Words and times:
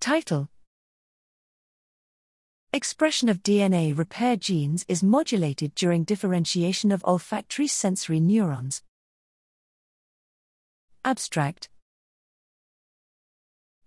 Title 0.00 0.48
Expression 2.72 3.28
of 3.28 3.42
DNA 3.42 3.96
repair 3.96 4.36
genes 4.36 4.84
is 4.86 5.02
modulated 5.02 5.74
during 5.74 6.04
differentiation 6.04 6.92
of 6.92 7.04
olfactory 7.04 7.66
sensory 7.66 8.20
neurons. 8.20 8.82
Abstract 11.04 11.68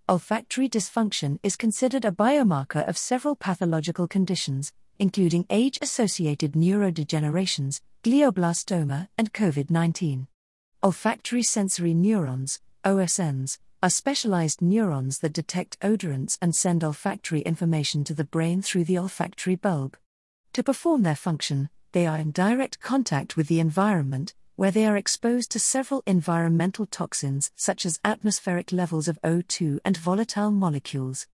Olfactory 0.06 0.68
dysfunction 0.68 1.38
is 1.42 1.56
considered 1.56 2.04
a 2.04 2.10
biomarker 2.10 2.86
of 2.86 2.98
several 2.98 3.34
pathological 3.34 4.06
conditions, 4.06 4.72
including 4.98 5.46
age 5.48 5.78
associated 5.80 6.52
neurodegenerations, 6.52 7.80
glioblastoma, 8.04 9.08
and 9.16 9.32
COVID 9.32 9.70
19. 9.70 10.26
Olfactory 10.82 11.42
sensory 11.42 11.94
neurons, 11.94 12.60
OSNs, 12.84 13.58
are 13.82 13.90
specialized 13.90 14.62
neurons 14.62 15.18
that 15.18 15.32
detect 15.32 15.78
odorants 15.80 16.38
and 16.40 16.54
send 16.54 16.84
olfactory 16.84 17.40
information 17.40 18.04
to 18.04 18.14
the 18.14 18.24
brain 18.24 18.62
through 18.62 18.84
the 18.84 18.96
olfactory 18.96 19.56
bulb. 19.56 19.96
To 20.52 20.62
perform 20.62 21.02
their 21.02 21.16
function, 21.16 21.68
they 21.90 22.06
are 22.06 22.16
in 22.16 22.30
direct 22.30 22.78
contact 22.78 23.36
with 23.36 23.48
the 23.48 23.58
environment, 23.58 24.34
where 24.54 24.70
they 24.70 24.86
are 24.86 24.96
exposed 24.96 25.50
to 25.50 25.58
several 25.58 26.02
environmental 26.06 26.86
toxins 26.86 27.50
such 27.56 27.84
as 27.84 27.98
atmospheric 28.04 28.70
levels 28.70 29.08
of 29.08 29.18
O2 29.22 29.80
and 29.84 29.96
volatile 29.96 30.52
molecules. 30.52 31.26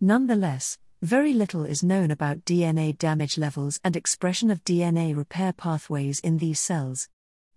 Nonetheless, 0.00 0.78
very 1.02 1.32
little 1.32 1.64
is 1.64 1.84
known 1.84 2.10
about 2.10 2.44
DNA 2.44 2.96
damage 2.98 3.38
levels 3.38 3.78
and 3.84 3.94
expression 3.94 4.50
of 4.50 4.64
DNA 4.64 5.16
repair 5.16 5.52
pathways 5.52 6.18
in 6.20 6.38
these 6.38 6.58
cells. 6.58 7.08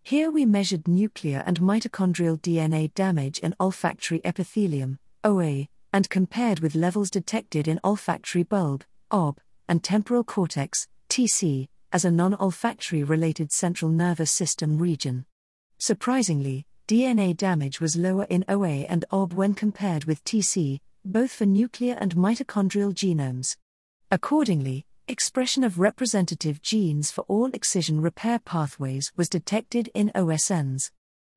Here 0.07 0.29
we 0.29 0.45
measured 0.45 0.87
nuclear 0.87 1.41
and 1.47 1.59
mitochondrial 1.59 2.39
DNA 2.39 2.93
damage 2.93 3.39
in 3.39 3.55
olfactory 3.59 4.21
epithelium, 4.23 4.99
OE, 5.23 5.65
and 5.91 6.07
compared 6.11 6.59
with 6.59 6.75
levels 6.75 7.09
detected 7.09 7.67
in 7.67 7.79
olfactory 7.83 8.43
bulb, 8.43 8.83
OB, 9.09 9.39
and 9.67 9.83
temporal 9.83 10.23
cortex, 10.23 10.87
TC, 11.09 11.69
as 11.91 12.05
a 12.05 12.11
non 12.11 12.35
olfactory 12.35 13.01
related 13.01 13.51
central 13.51 13.89
nervous 13.89 14.29
system 14.29 14.77
region. 14.77 15.25
Surprisingly, 15.79 16.67
DNA 16.87 17.35
damage 17.35 17.81
was 17.81 17.95
lower 17.95 18.25
in 18.25 18.45
OE 18.47 18.85
and 18.87 19.05
OB 19.09 19.33
when 19.33 19.55
compared 19.55 20.05
with 20.05 20.23
TC, 20.23 20.81
both 21.03 21.31
for 21.31 21.47
nuclear 21.47 21.97
and 21.99 22.15
mitochondrial 22.15 22.93
genomes. 22.93 23.57
Accordingly, 24.11 24.85
Expression 25.07 25.63
of 25.63 25.77
representative 25.77 26.63
genes 26.63 27.11
for 27.11 27.21
all 27.27 27.51
excision 27.53 28.01
repair 28.01 28.39
pathways 28.39 29.13
was 29.15 29.29
detected 29.29 29.87
in 29.93 30.11
OSNs. 30.15 30.89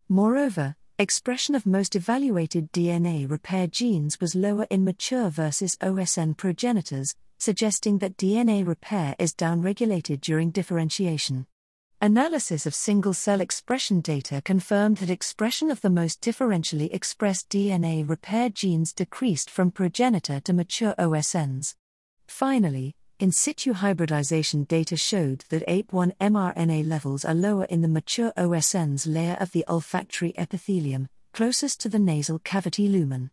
Moreover, 0.08 0.74
expression 0.98 1.54
of 1.54 1.66
most 1.66 1.94
evaluated 1.94 2.72
DNA 2.72 3.30
repair 3.30 3.66
genes 3.66 4.22
was 4.22 4.34
lower 4.34 4.66
in 4.70 4.86
mature 4.86 5.28
versus 5.28 5.76
OSN 5.82 6.38
progenitors, 6.38 7.14
suggesting 7.36 7.98
that 7.98 8.16
DNA 8.16 8.66
repair 8.66 9.14
is 9.18 9.34
downregulated 9.34 10.22
during 10.22 10.50
differentiation. 10.50 11.46
Analysis 12.00 12.64
of 12.64 12.74
single 12.74 13.12
cell 13.12 13.42
expression 13.42 14.00
data 14.00 14.40
confirmed 14.40 14.96
that 14.96 15.10
expression 15.10 15.70
of 15.70 15.82
the 15.82 15.90
most 15.90 16.22
differentially 16.22 16.88
expressed 16.90 17.50
DNA 17.50 18.08
repair 18.08 18.48
genes 18.48 18.94
decreased 18.94 19.50
from 19.50 19.70
progenitor 19.70 20.40
to 20.40 20.54
mature 20.54 20.94
OSNs. 20.98 21.74
Finally, 22.26 22.94
in 23.20 23.32
situ 23.32 23.72
hybridization 23.72 24.62
data 24.62 24.96
showed 24.96 25.44
that 25.48 25.66
APE1 25.66 26.16
mRNA 26.20 26.86
levels 26.86 27.24
are 27.24 27.34
lower 27.34 27.64
in 27.64 27.82
the 27.82 27.88
mature 27.88 28.32
OSN's 28.36 29.08
layer 29.08 29.36
of 29.40 29.50
the 29.50 29.64
olfactory 29.68 30.32
epithelium, 30.38 31.08
closest 31.32 31.80
to 31.80 31.88
the 31.88 31.98
nasal 31.98 32.38
cavity 32.38 32.86
lumen. 32.88 33.30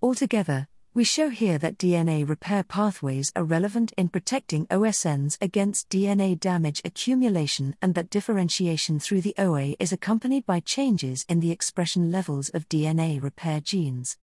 Altogether, 0.00 0.68
we 0.94 1.02
show 1.02 1.30
here 1.30 1.58
that 1.58 1.78
DNA 1.78 2.28
repair 2.28 2.62
pathways 2.62 3.32
are 3.34 3.42
relevant 3.42 3.92
in 3.96 4.08
protecting 4.08 4.66
OSNs 4.66 5.36
against 5.40 5.88
DNA 5.88 6.38
damage 6.38 6.80
accumulation 6.84 7.74
and 7.82 7.96
that 7.96 8.10
differentiation 8.10 9.00
through 9.00 9.22
the 9.22 9.34
OE 9.36 9.74
is 9.80 9.92
accompanied 9.92 10.46
by 10.46 10.60
changes 10.60 11.24
in 11.28 11.40
the 11.40 11.50
expression 11.50 12.12
levels 12.12 12.50
of 12.50 12.68
DNA 12.68 13.20
repair 13.20 13.60
genes. 13.60 14.16